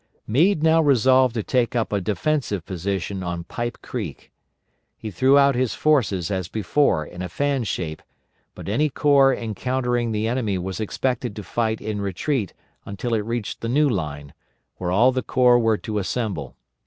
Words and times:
Meade 0.25 0.63
now 0.63 0.81
resolved 0.81 1.35
to 1.35 1.43
take 1.43 1.75
up 1.75 1.93
a 1.93 2.01
defensive 2.01 2.65
position 2.65 3.21
on 3.21 3.43
Pipe 3.43 3.77
Creek. 3.83 4.31
He 4.97 5.11
threw 5.11 5.37
out 5.37 5.53
his 5.53 5.75
forces 5.75 6.31
as 6.31 6.47
before 6.47 7.05
in 7.05 7.21
a 7.21 7.29
fan 7.29 7.65
shape, 7.65 8.01
but 8.55 8.67
any 8.67 8.89
corps 8.89 9.31
encountering 9.31 10.11
the 10.11 10.27
enemy 10.27 10.57
was 10.57 10.79
expected 10.79 11.35
to 11.35 11.43
fight 11.43 11.79
in 11.81 12.01
retreat 12.01 12.51
until 12.83 13.13
it 13.13 13.19
reached 13.19 13.61
the 13.61 13.69
new 13.69 13.87
line, 13.87 14.33
where 14.77 14.89
all 14.89 15.11
the 15.11 15.21
corps 15.21 15.59
were 15.59 15.77
to 15.77 15.99
assemble. 15.99 16.55